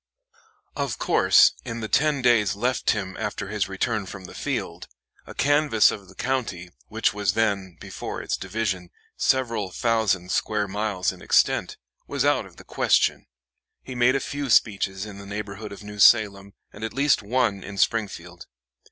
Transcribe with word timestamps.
Of 0.75 0.97
course, 0.97 1.53
in 1.63 1.81
the 1.81 1.87
ten 1.87 2.23
days 2.23 2.55
left 2.55 2.89
him 2.89 3.15
after 3.19 3.49
his 3.49 3.69
return 3.69 4.07
from 4.07 4.25
the 4.25 4.33
field, 4.33 4.87
a 5.27 5.35
canvass 5.35 5.91
of 5.91 6.07
the 6.07 6.15
county, 6.15 6.71
which 6.87 7.13
was 7.13 7.33
then 7.33 7.77
before 7.79 8.19
its 8.19 8.35
division 8.35 8.89
several 9.15 9.69
thousand 9.69 10.31
square 10.31 10.67
miles 10.67 11.11
in 11.11 11.21
extent, 11.21 11.77
was 12.07 12.25
out 12.25 12.47
of 12.47 12.55
the 12.55 12.63
question. 12.63 13.27
He 13.83 13.93
made 13.93 14.15
a 14.15 14.19
few 14.19 14.49
speeches 14.49 15.05
in 15.05 15.19
the 15.19 15.27
neighborhood 15.27 15.71
of 15.71 15.83
New 15.83 15.99
Salem, 15.99 16.55
and 16.73 16.83
at 16.83 16.93
least 16.95 17.21
one 17.21 17.63
in 17.63 17.77
Springfield. 17.77 18.47